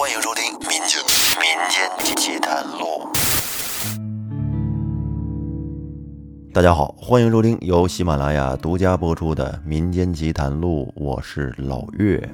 [0.00, 0.98] 欢迎收听《民间
[1.36, 3.06] 民间奇谈录》。
[6.54, 12.26] 大家好，欢迎收听由喜马拉雅独家播出的《民间奇谈录》，我是老岳。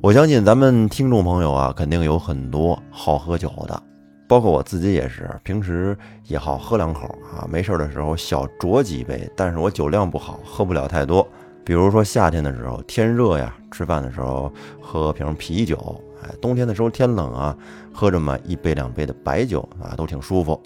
[0.00, 3.80] 我相信咱们听众朋友啊，肯定有很多好喝酒的，
[4.26, 11.24] 包括我自己也是，平时也好喝两口啊，没事的时候小酌几杯，但是我酒量不好，喝不了太多。
[11.64, 17.56] 比如说夏天的时候天热呀，吃饭的时候喝瓶啤酒，哎，冬天的时候天冷啊，
[17.92, 20.60] 喝这么一杯两杯的白酒啊，都挺舒服。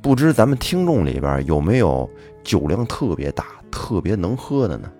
[0.00, 2.08] 不知咱们听众里边有没有
[2.42, 4.90] 酒量特别大、特别能喝的呢？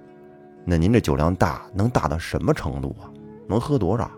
[0.64, 3.10] 那您这酒量大，能大到什么程度啊？
[3.48, 4.10] 能喝多少？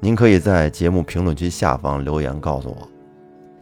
[0.00, 2.88] 您可以在节目评论区下方留言告诉我。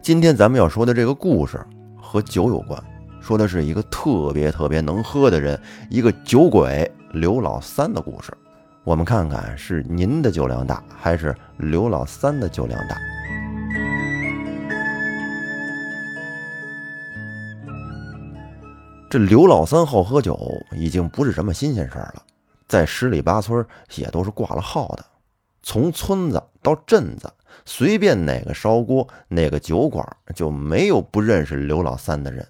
[0.01, 1.63] 今天咱们要说的这个故事
[2.01, 2.83] 和酒有关，
[3.21, 5.59] 说的是一个特别特别能喝的人，
[5.91, 8.33] 一个酒鬼刘老三的故事。
[8.83, 12.97] 我们看看是您的酒量大，还是刘老三的酒量大？
[19.07, 20.35] 这刘老三好喝酒，
[20.71, 22.23] 已经不是什么新鲜事儿了。
[22.67, 23.63] 在十里八村
[23.97, 25.05] 也都是挂了号的，
[25.61, 27.31] 从村子到镇子，
[27.65, 32.47] 随便哪个烧锅、哪个酒馆，就没有不认识刘老三的人。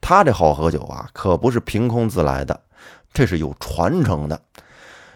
[0.00, 2.60] 他这好喝酒啊，可不是凭空自来的，
[3.12, 4.42] 这是有传承的。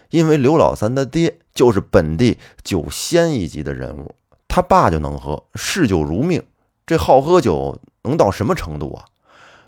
[0.09, 4.15] 因为刘老三的爹就是本地酒仙一级的人物，
[4.47, 6.43] 他爸就能喝，嗜酒如命。
[6.85, 9.05] 这好喝酒能到什么程度啊？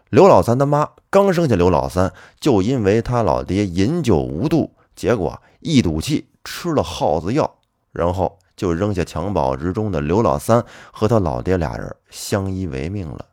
[0.10, 7.60] 刘老三他妈刚生下刘老三，就因为他老爹饮酒无度，结果一赌气吃了耗子药，
[7.92, 13.26] 然后就扔下襁褓之中的刘老三和他老爹俩人相依为命了。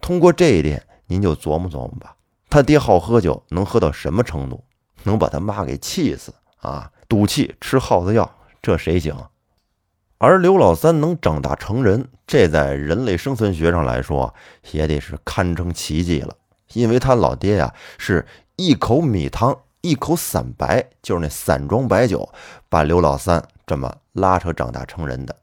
[0.00, 2.14] 通过这一点，您就琢磨琢磨吧，
[2.48, 4.62] 他爹好喝酒能喝到什么程度？
[5.02, 6.30] 能把他妈给气死
[6.60, 6.90] 啊！
[7.08, 8.30] 赌气吃耗子药，
[8.62, 9.16] 这谁行？
[10.18, 14.34] 而刘老三能长大成人，这在人类生存学上来说，
[14.70, 16.36] 也得是堪称奇迹了。
[16.74, 18.26] 因为他老爹呀，是
[18.56, 22.28] 一口米汤，一口散白，就是那散装白酒，
[22.68, 25.34] 把刘老三这么拉扯长大成人的。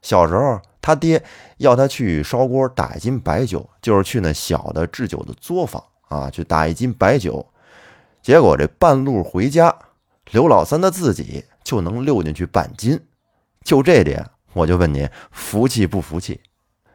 [0.00, 1.22] 小时候，他爹
[1.56, 7.44] 要他去烧锅打一斤白酒，就是去那小的制酒的作坊啊，去打一斤白酒。
[8.22, 9.74] 结果这半路回家，
[10.30, 13.00] 刘老三他自己就能溜进去半斤。
[13.64, 16.40] 就这点，我就问你，服气不服气？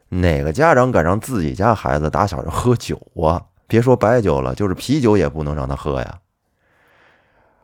[0.10, 3.42] 哪个家长敢让自己家孩子打小就喝酒啊？
[3.66, 6.20] 别说白酒了，就是啤酒也不能让他喝呀。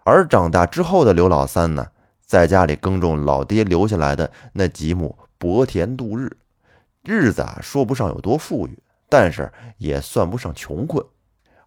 [0.03, 1.87] 而长大之后的刘老三呢，
[2.25, 6.35] 在家里耕种老爹留下来的那几亩薄田度日，
[7.03, 11.05] 日子啊说不上有多富裕，但是也算不上穷困。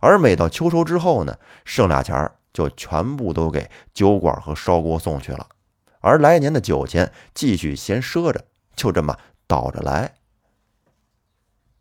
[0.00, 5.46] 而每到秋收之后呢，剩俩钱儿就全部都给酒馆和烧锅送去了。
[6.00, 10.14] 而来年的酒钱继续先赊着，就这么倒着来。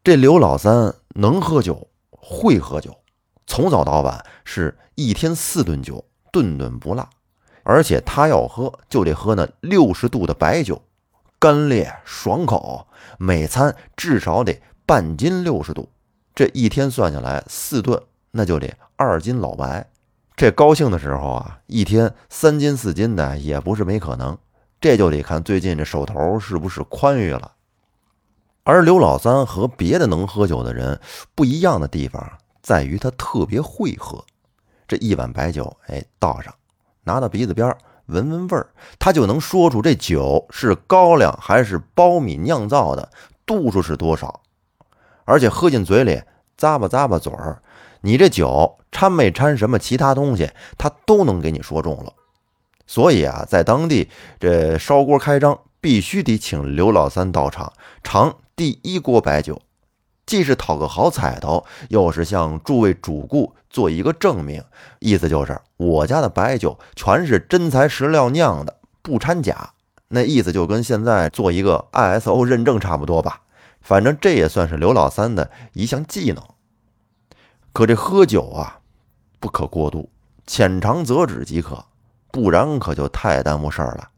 [0.03, 2.97] 这刘老三能喝酒，会喝酒，
[3.45, 7.07] 从早到晚是一天四顿酒，顿顿不落。
[7.63, 10.81] 而且他要喝，就得喝那六十度的白酒，
[11.37, 12.87] 干烈爽口，
[13.19, 15.89] 每餐至少得半斤六十度。
[16.33, 19.90] 这一天算下来四顿，那就得二斤老白。
[20.41, 24.35] 这高兴的时候啊，一天三斤四斤的也不是没可能，
[24.79, 27.51] 这就得看最近这手头是不是宽裕了。
[28.63, 30.99] 而刘老三和别的能喝酒的人
[31.35, 32.27] 不一样的地方，
[32.63, 34.25] 在于他特别会喝。
[34.87, 36.51] 这一碗白酒，哎，倒上，
[37.03, 37.77] 拿到鼻子边
[38.07, 43.11] 闻闻味儿，他就能说出这酒是高粱还是苞米酿造的，
[43.45, 44.41] 度数是多少。
[45.23, 46.19] 而且喝进嘴里，
[46.57, 47.61] 咂吧咂吧嘴儿。
[48.01, 52.13] 你这酒掺没掺什么其他东西，他都能给你说中了。
[52.87, 57.71] 所以啊，在当地这烧锅开张，必须得请刘老三到场
[58.03, 59.61] 尝第一锅白酒，
[60.25, 64.63] 既是讨个好彩头，又是向诸位主顾做一个证明。
[64.99, 69.71] 意思就是我家的白酒全是真材实料酿的，不掺假。
[70.09, 73.43] 那意思就跟现在做一个 ISO 认证差不多吧。
[73.79, 76.43] 反正这也算是刘老三的一项技能。
[77.73, 78.79] 可这喝酒啊，
[79.39, 80.09] 不可过度，
[80.45, 81.85] 浅尝辄止即可，
[82.31, 84.09] 不然可就太耽误事儿了。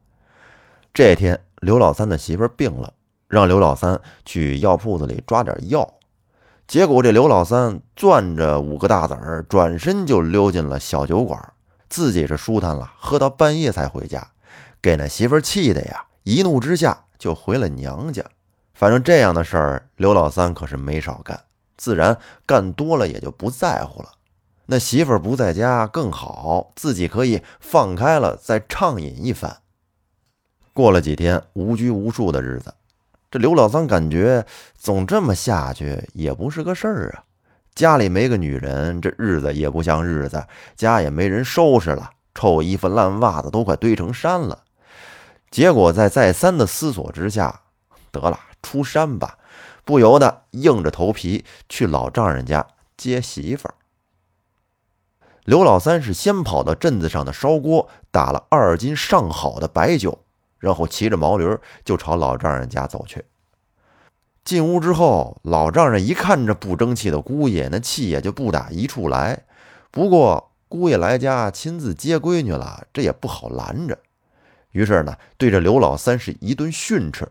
[0.93, 2.93] 这天，刘老三的媳妇病了，
[3.27, 5.87] 让刘老三去药铺子里抓点药。
[6.67, 11.53] 结果这刘老三攥着五个大子儿，转身就溜进了小酒馆，
[11.89, 14.25] 自己是舒坦了，喝到半夜才回家，
[14.81, 18.23] 给那媳妇气的呀，一怒之下就回了娘家。
[18.73, 21.39] 反正这样的事儿，刘老三可是没少干。
[21.83, 24.13] 自然干多了也就不在乎了。
[24.67, 29.57] 那媳妇儿不在家更好，自己可以放开了再畅饮一番。
[30.71, 32.73] 过了几天无拘无束的日子，
[33.29, 34.45] 这刘老三感觉
[34.77, 37.25] 总这么下去也不是个事儿啊。
[37.75, 40.41] 家里没个女人，这日子也不像日子，
[40.77, 44.63] 家也没人收拾了，臭衣服烂袜子都快堆成山了。
[45.51, 47.59] 结果在再三的思索之下，
[48.11, 49.37] 得了，出山吧，
[49.85, 52.65] 不由得硬着头皮去老丈人家
[52.95, 53.75] 接媳妇儿。
[55.43, 60.23] 刘老三是先跑到镇子上的烧锅，打了二斤上好的白酒，
[60.57, 63.25] 然后骑着毛驴就朝老丈人家走去。
[64.45, 69.43] 进屋之后，老丈人一看这不争气的姑爷，那气也就不打一处来。
[69.91, 73.99] 不过姑爷来家亲自接闺女了，这也不好拦着。
[74.71, 77.29] 于是呢，对着刘老三是一顿训斥，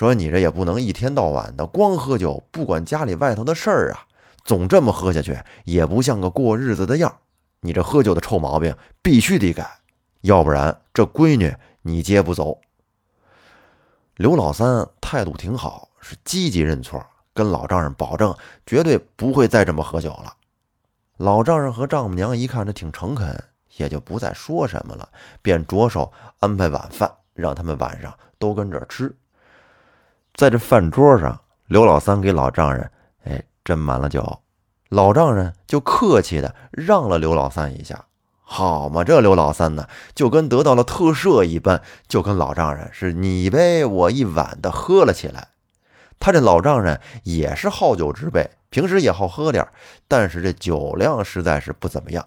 [0.00, 4.06] 说：“你这也不能一天到晚的光喝酒，不管家里外头的事儿啊，
[4.46, 7.14] 总这么喝下去，也不像个过日子的样。”
[7.60, 9.70] 你这喝酒的臭毛病必须得改，
[10.22, 12.58] 要不然这闺女你接不走。
[14.16, 17.04] 刘老三态度挺好，是积极认错，
[17.34, 20.32] 跟老丈人保证绝对不会再这么喝酒了。
[21.18, 23.38] 老丈人和丈母娘一看这挺诚恳，
[23.76, 25.06] 也就不再说什么了，
[25.42, 29.14] 便着手安排晚饭，让他们晚上都跟这儿吃。
[30.40, 32.90] 在这饭桌上，刘老三给老丈人
[33.24, 34.40] 哎斟满了酒。
[34.88, 38.06] 老丈人就客气的让了刘老三一下，
[38.40, 45.48] 好嘛，这刘老三呢，就跟得到了特赦一般，就跟老丈人是你一杯我一碗的喝了起来。
[46.18, 49.68] 他这老丈人也是好酒之辈，平时也好喝点
[50.08, 52.26] 但是这酒量实在是不怎么样。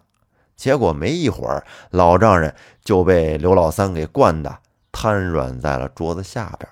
[0.56, 4.60] 结果没一会儿，老丈人就被刘老三给灌的
[4.92, 6.70] 瘫软在了桌子下边。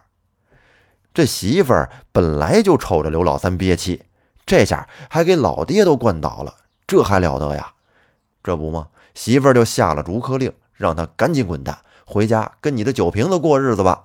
[1.14, 4.04] 这媳妇儿本来就瞅着刘老三憋气。
[4.46, 6.56] 这下还给老爹都灌倒了，
[6.88, 7.74] 这还了得呀？
[8.44, 8.88] 这不吗？
[9.14, 14.04] 媳妇儿就下了逐客令，让他赶紧滚蛋，回家跟你的酒瓶子过日子吧。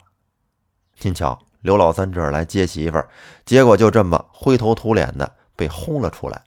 [1.00, 3.08] 您瞧，刘老三这儿来接媳妇儿，
[3.44, 6.42] 结果就这么灰头土脸的被轰了出来。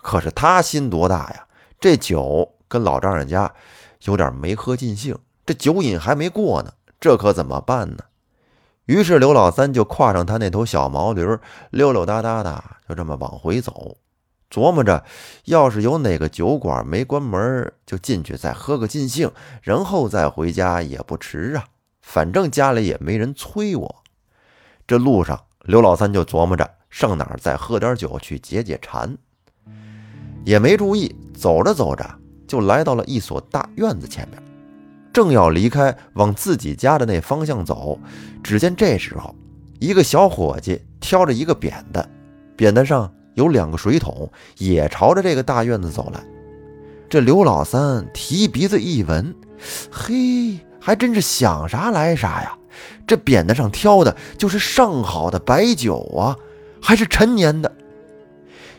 [0.00, 1.46] 可是他心多大呀？
[1.80, 3.52] 这酒跟老丈人家
[4.04, 8.04] 有点没喝尽兴，这酒瘾还没过呢，这可怎么办呢？
[8.86, 11.24] 于是刘老三就跨上他那头小毛驴，
[11.70, 13.96] 溜溜达达的就这么往回走，
[14.50, 15.04] 琢磨着，
[15.46, 19.30] 要是有哪个酒馆没关门，就进去再喝个尽兴，
[19.62, 21.64] 然后再回家也不迟啊。
[22.02, 24.02] 反正家里也没人催我。
[24.86, 29.16] 这路上，刘老三就琢磨着上哪儿再喝点酒去解解馋，
[30.44, 32.04] 也没注意，走着走着
[32.46, 34.53] 就来到了一所大院子前面。
[35.14, 37.96] 正要离开，往自己家的那方向走，
[38.42, 39.32] 只见这时候，
[39.78, 42.04] 一个小伙计挑着一个扁担，
[42.56, 44.28] 扁担上有两个水桶，
[44.58, 46.20] 也朝着这个大院子走来。
[47.08, 49.32] 这刘老三提鼻子一闻，
[49.88, 52.58] 嘿，还真是想啥来啥呀！
[53.06, 56.36] 这扁担上挑的就是上好的白酒啊，
[56.82, 57.70] 还是陈年的。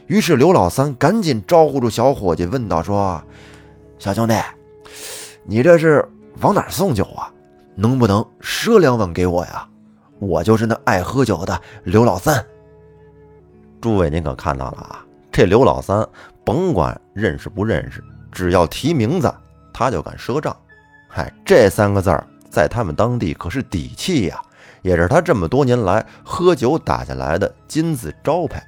[0.07, 3.23] 于是刘老三赶紧招呼住小伙计，问道：“说，
[3.97, 4.35] 小兄弟，
[5.45, 6.05] 你这是？”
[6.41, 7.31] 往哪送酒啊？
[7.75, 9.67] 能不能赊两碗给我呀？
[10.19, 12.45] 我就是那爱喝酒的刘老三。
[13.81, 15.05] 诸位，您可看到了啊？
[15.31, 16.07] 这刘老三，
[16.45, 18.01] 甭管认识不认识，
[18.31, 19.33] 只要提名字，
[19.73, 20.55] 他就敢赊账。
[21.09, 24.41] 嗨，这三个字儿在他们当地可是底气呀，
[24.81, 28.65] 也是他这么多年来喝酒打下来的金字招牌。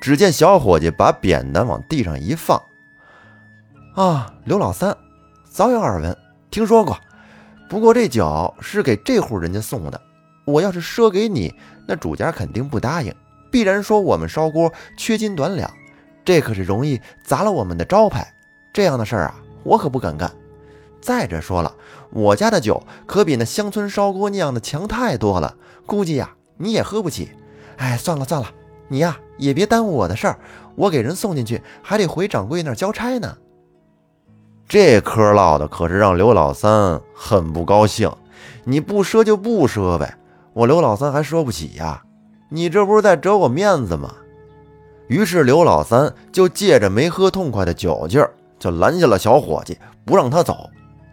[0.00, 2.60] 只见小伙计把扁担往地上一放，
[3.94, 4.96] 啊，刘老三，
[5.48, 6.16] 早有耳闻。
[6.50, 6.98] 听说过，
[7.68, 10.00] 不过这酒是给这户人家送的。
[10.44, 11.54] 我要是赊给你，
[11.86, 13.14] 那主家肯定不答应，
[13.52, 15.70] 必然说我们烧锅缺斤短两，
[16.24, 18.34] 这可是容易砸了我们的招牌。
[18.72, 20.30] 这样的事儿啊，我可不敢干。
[21.00, 21.72] 再者说了，
[22.10, 27.30] 我家的酒可比那乡村烧锅酿的强太多了，估计呀你也喝不起。
[27.76, 28.50] 哎，算了算了，
[28.88, 30.38] 你呀也别耽误我的事儿，
[30.74, 33.38] 我给人送进去还得回掌柜那儿交差呢。
[34.70, 38.08] 这嗑唠的可是让刘老三很不高兴。
[38.62, 40.16] 你不赊就不赊呗，
[40.52, 42.00] 我刘老三还赊不起呀？
[42.48, 44.14] 你这不是在折我面子吗？
[45.08, 50.70] 于是刘老三就借着没喝痛快的酒劲儿，就拦下了小伙计，不让他走，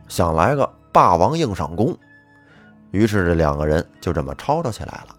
[0.08, 1.98] 想来个霸王硬上弓。
[2.92, 5.16] 于是这两个人就这么吵吵起来了。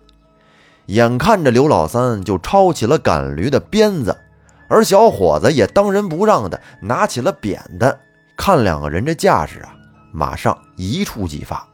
[0.86, 4.16] 眼看着刘老三就抄起了赶驴的鞭子，
[4.68, 7.98] 而小伙子也当仁不让的拿起了扁担。
[8.38, 9.74] 看两个人这架势啊，
[10.12, 11.66] 马上一触即发。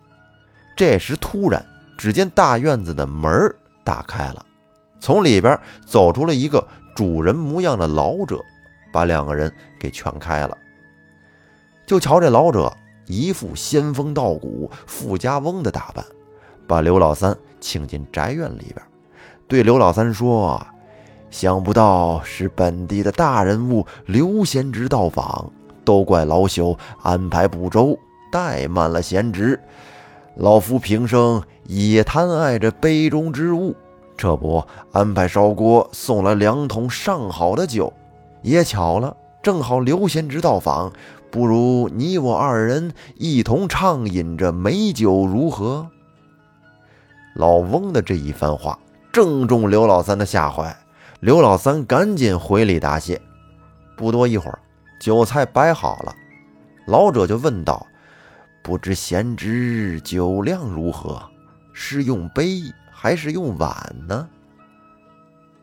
[0.74, 1.64] 这时突然，
[1.96, 3.54] 只见大院子的门
[3.84, 4.44] 打开了，
[4.98, 5.56] 从里边
[5.86, 6.66] 走出了一个
[6.96, 8.40] 主人模样的老者，
[8.92, 10.56] 把两个人给劝开了。
[11.86, 12.74] 就瞧这老者
[13.06, 16.02] 一副仙风道骨、富家翁的打扮，
[16.66, 18.82] 把刘老三请进宅院里边，
[19.46, 20.66] 对刘老三说
[21.30, 25.52] ：“想不到是本地的大人物刘贤侄到访，
[25.84, 27.98] 都怪老朽安排不周，
[28.32, 29.60] 怠慢了贤侄。
[30.36, 33.74] 老夫平生也贪爱着杯中之物，
[34.16, 37.92] 这不安排烧锅送了两桶上好的酒，
[38.42, 40.92] 也巧了，正好刘贤侄到访。”
[41.34, 45.88] 不如你我二人一同畅饮着美酒，如何？
[47.34, 48.78] 老翁的这一番话
[49.12, 50.76] 正中刘老三的下怀，
[51.18, 53.20] 刘老三赶紧回礼答谢。
[53.96, 54.60] 不多一会儿，
[55.04, 56.16] 酒菜摆好了，
[56.86, 57.86] 老者就问道
[58.64, 61.22] ：“不知贤侄酒量如何？
[61.74, 64.26] 是用杯还是用碗呢？”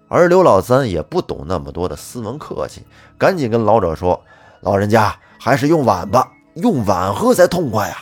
[0.08, 2.84] 而刘老三也不懂那么多的斯文客气，
[3.18, 4.24] 赶紧跟老者说
[4.62, 7.98] ：“老人家。”还是用碗吧，用碗喝才痛快呀。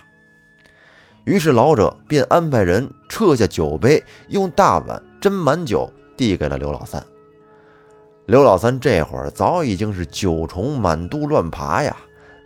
[1.24, 7.02] 于是老者便安排人撤下酒杯，用大碗斟满酒，递给了刘老三。
[8.30, 11.98] 刘老三这会儿早已经是酒虫满肚乱爬呀，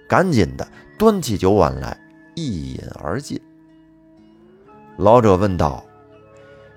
[0.08, 0.66] 赶紧的
[0.98, 2.00] 端起酒碗来
[2.36, 3.38] 一饮而尽。
[4.96, 5.84] 老者问道：“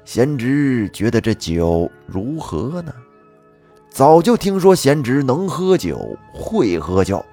[0.04, 2.92] 贤侄觉得这酒如何呢？”
[3.90, 7.25] 早就听说贤侄能喝酒，会喝酒。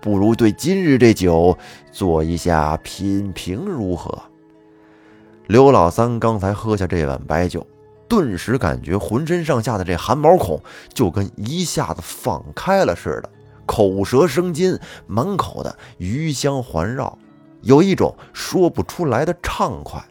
[0.00, 1.58] 不如对今日这酒
[1.90, 4.16] 做一下品评如何？
[5.48, 7.66] 刘老三刚才喝下这碗白酒，
[8.08, 10.62] 顿时感觉浑身上下的这汗毛孔
[10.94, 13.30] 就跟一下子放开了似的，
[13.66, 17.18] 口舌生津，满口的余香环绕，
[17.62, 20.04] 有一种说不出来的畅快。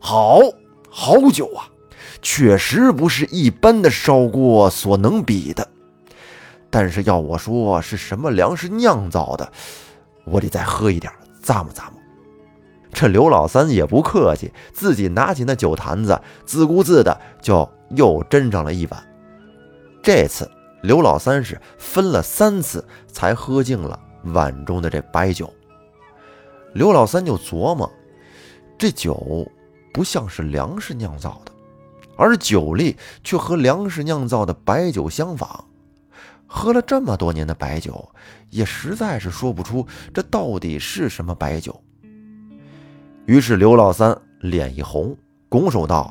[0.00, 0.40] 好
[0.90, 1.68] 好酒啊，
[2.22, 5.68] 确实不是一般的烧锅所能比的。
[6.70, 9.52] 但是要我说是什么粮食酿造的，
[10.24, 11.12] 我得再喝一点，
[11.42, 11.97] 咂摸咂摸。
[12.92, 19.04] 这刘老三也不客气，自己拿起那酒坛子，自顾自的就又斟上了一碗。
[20.02, 20.50] 这次
[20.82, 25.52] 刘老三是分了三次才喝尽了碗中的这白酒。
[26.72, 27.90] 刘老三就琢磨，
[28.78, 29.46] 这酒
[29.92, 31.52] 不像是粮食酿造的，
[32.16, 35.64] 而酒力却和粮食酿造的白酒相仿。
[36.46, 38.08] 喝了这么多年的白酒，
[38.50, 41.78] 也实在是说不出这到底是什么白酒。
[43.28, 45.14] 于是刘老三脸一红，
[45.50, 46.10] 拱手道：“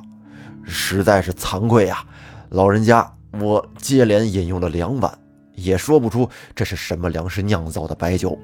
[0.64, 2.06] 实在是惭愧呀，
[2.50, 5.12] 老人家，我接连饮用了两碗，
[5.56, 8.38] 也说不出这是什么粮食酿造的白酒，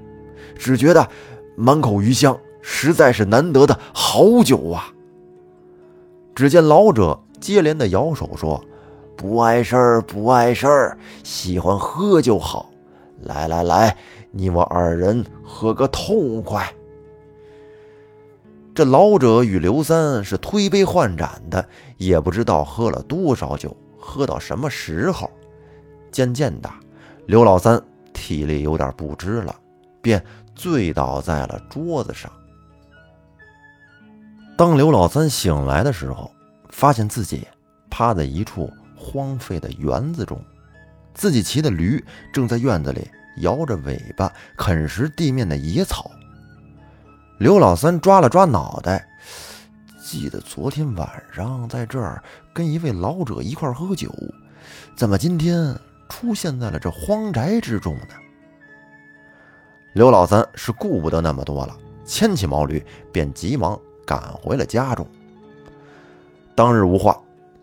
[0.57, 1.07] 只觉得
[1.55, 4.91] 满口余香，实在是难得的好酒啊。”
[6.33, 8.59] 只见老者接连的摇手说。
[9.15, 12.71] 不碍事儿，不碍事儿，喜欢喝就好。
[13.21, 13.95] 来来来，
[14.31, 16.73] 你我二人喝个痛快。
[18.75, 25.29] 这老者与刘三是推杯换盏的，也不知道喝了多少酒，喝到什么时候。
[26.11, 26.69] 渐渐的，
[27.25, 27.81] 刘老三
[28.13, 29.55] 体力有点不支了，
[30.01, 30.23] 便
[30.55, 32.31] 醉倒在了桌子上。
[34.57, 36.31] 当刘老三醒来的时候，
[36.69, 37.47] 发现自己
[37.89, 38.69] 趴在一处。
[38.95, 40.41] 荒废的园子中，
[41.13, 42.01] 自己骑的驴
[42.31, 43.05] 正在院子里
[43.41, 46.09] 摇着尾巴啃食地面的野草。
[47.43, 49.05] 刘老三抓了抓脑袋，
[50.01, 52.23] 记得昨天晚上在这儿
[52.53, 54.09] 跟一位老者一块喝酒，
[54.95, 58.15] 怎么今天出现在了这荒宅之中呢？
[59.91, 62.81] 刘老三是顾不得那么多了，牵起毛驴
[63.11, 65.05] 便急忙赶回了家中。
[66.55, 67.19] 当日无话，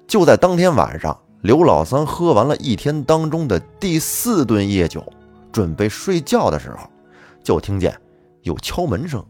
[0.06, 1.18] 就在当天晚上。
[1.40, 5.02] 刘老三喝完了一天当中的第四顿夜酒，
[5.50, 6.80] 准备睡觉的时候，
[7.42, 7.98] 就听见
[8.42, 9.24] 有敲门声。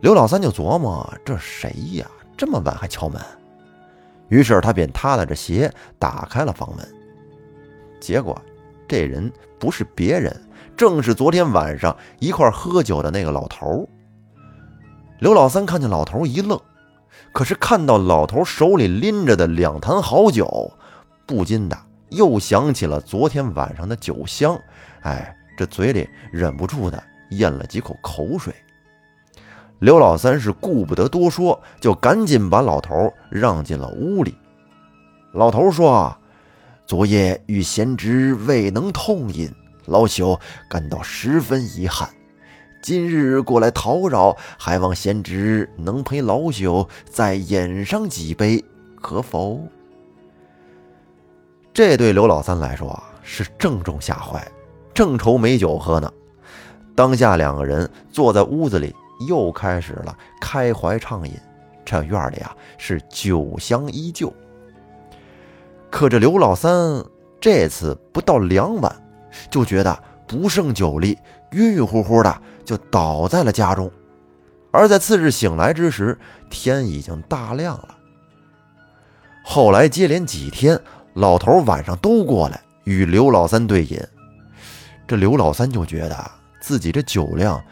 [0.00, 2.06] 刘老三就琢磨：这谁呀？
[2.36, 3.20] 这么晚还敲门？
[4.28, 6.86] 于是他便踏踏着鞋打开了房门。
[8.00, 8.40] 结果，
[8.86, 10.34] 这人不是别人，
[10.76, 13.88] 正是昨天晚上一块喝酒的那个老头。
[15.18, 16.60] 刘老三看见老头一愣。
[17.32, 20.72] 可是看到老头手里拎着的两坛好酒，
[21.26, 21.78] 不禁的
[22.10, 24.58] 又想起了昨天晚上的酒香，
[25.02, 28.54] 哎，这嘴里忍不住的咽了几口口水。
[29.78, 34.34] 刘老三是顾不得多说，就赶紧把老头让进了屋里。
[35.32, 36.16] 老头说
[36.86, 39.52] ：“昨夜与贤侄未能痛饮，
[39.84, 42.08] 老朽感到十分遗憾。”
[42.82, 48.64] 今日过来讨扰，还望贤侄能陪老朽再饮上几杯，
[49.02, 49.60] 可否？
[51.74, 54.42] 这对刘老三来说啊，是正中下怀，
[54.94, 56.10] 正愁没酒喝呢。
[56.94, 58.94] 当下两个人坐在屋子里，
[59.28, 61.34] 又开始了开怀畅饮。
[61.84, 64.32] 这院里啊是酒香依旧。
[65.90, 67.04] 可这刘老三
[67.40, 68.94] 这次不到两晚，
[69.50, 71.16] 就觉得不胜酒力，
[71.52, 73.90] 晕晕乎乎的就倒在了家中。
[74.72, 76.18] 而在次日醒来之时，
[76.50, 77.96] 天已经大亮了。
[79.44, 80.78] 后来接连几天，
[81.14, 83.98] 老头晚上都过来与刘老三对饮。
[85.06, 86.30] 这刘老三就觉得
[86.60, 87.62] 自己这酒量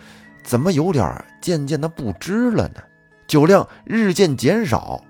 [0.45, 2.81] 怎么有点渐渐的不支了呢？
[3.27, 5.03] 酒量日渐减少，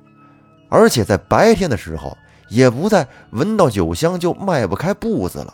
[0.70, 2.16] 而且在白天的时候
[2.48, 5.52] 也不再闻到酒香就迈不开步子了。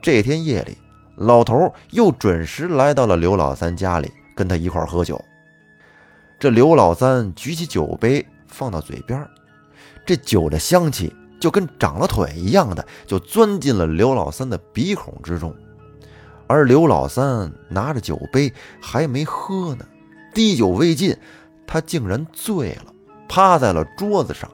[0.00, 0.76] 这天夜里，
[1.14, 4.10] 老头又准时来到了刘老三家里。
[4.34, 5.22] 跟他一块喝酒，
[6.40, 9.28] 这刘老三举起酒杯放到嘴边，
[10.06, 15.54] 这酒的香气就跟长了腿一样的，就钻进了刘老三的鼻孔之中。
[16.52, 19.86] 而刘老三拿着酒杯还没喝呢，
[20.34, 21.16] 滴酒未尽，
[21.66, 22.92] 他竟然醉了，
[23.26, 24.50] 趴在了桌子上。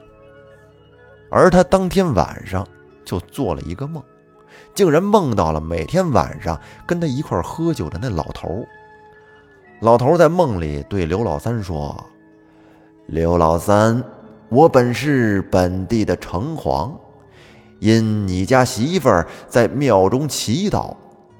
[1.28, 2.64] 而他当天晚上
[3.04, 4.00] 就做了一个梦，
[4.76, 8.64] 竟然梦到了每天晚上跟他一块喝酒的那老头。
[9.80, 12.06] 老头在梦里对刘老三说
[13.06, 14.04] ：“刘老三，
[14.50, 16.92] 我本是本地的城隍，
[17.80, 19.10] 因你家媳妇
[19.48, 20.94] 在庙中祈祷，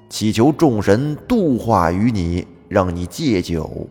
[0.09, 3.87] 祈求众神度化于你，让你戒酒，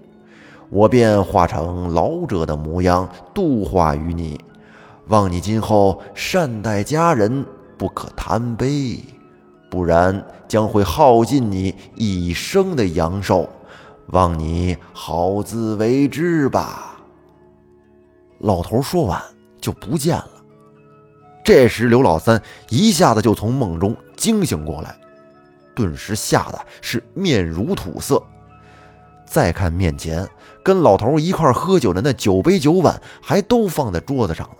[0.68, 4.38] 我便化成老者的模样度化于你。
[5.06, 7.46] 望你今后善待家人，
[7.78, 8.98] 不可贪杯，
[9.70, 13.48] 不然将会耗尽你一生的阳寿。”
[14.12, 16.98] 望你好自为之吧。
[18.38, 19.22] 老头说完
[19.60, 20.30] 就不见了。
[21.44, 24.96] 这时，刘老三一下子就从梦中惊醒过来，
[25.78, 28.20] 顿时吓得是面如土色。
[29.24, 30.28] 再看面前
[30.64, 34.56] 跟老头一块喝酒的那酒杯酒碗，还都放在桌子上了。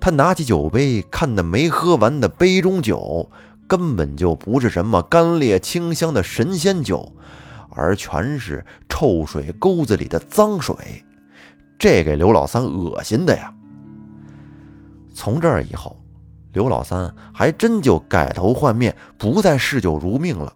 [0.00, 3.28] 他拿起酒杯，看那没喝完的杯中酒，
[3.66, 7.12] 根本就不是什么干冽清香的神仙酒。
[7.76, 10.76] 而全是臭水沟子里的脏水，
[11.76, 13.52] 这给刘老三恶心的呀。
[15.12, 15.96] 从这儿以后，
[16.54, 20.50] 刘老三还真就改头换面，不再嗜酒如命了。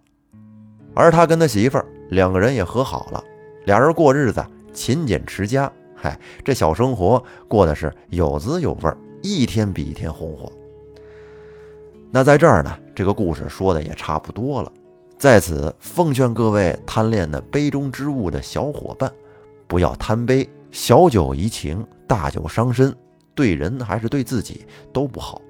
[0.95, 3.23] 而他跟他媳妇儿两个人也和好了，
[3.65, 10.51] 俩人过日子勤俭持家，嗨，这小生活过得是有滋有味儿，一天比一天红火。
[12.09, 14.71] 那在这儿呢，这个故事说的也差不多了。
[15.17, 19.11] 在此奉劝各位贪恋那杯中之物的小伙伴，
[19.67, 22.95] 不要贪杯，小酒怡情，大酒伤身，
[23.35, 25.41] 对人还是对自己都不好。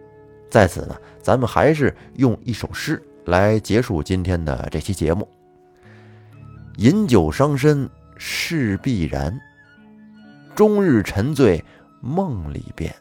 [0.50, 5.28] 在此呢，咱们还是用一首诗来结束今天的这期节目。
[6.78, 9.40] 饮酒伤身是必然，
[10.56, 11.64] 终日沉醉
[12.02, 12.94] 梦里边。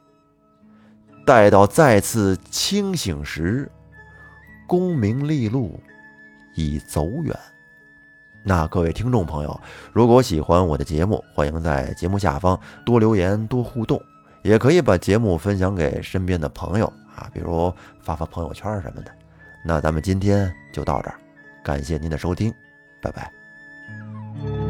[1.26, 3.70] 待到再次清醒时，
[4.66, 5.80] 功名利禄。
[6.54, 7.38] 已走远。
[8.42, 9.60] 那各位听众朋友，
[9.92, 14.02] 如果喜欢我的节目，欢迎在节目下方多留言、多互动，
[14.42, 19.10] 也可以把节目分享给身边的朋友啊，比如发发朋友圈什么的，
[19.64, 21.18] 那咱们今天就到这儿，
[21.62, 22.54] 感谢您的收听，
[23.02, 24.67] 拜拜。